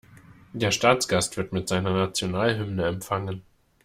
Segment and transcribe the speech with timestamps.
[0.53, 3.43] Der Staatsgast wird mit seiner Nationalhymne empfangen.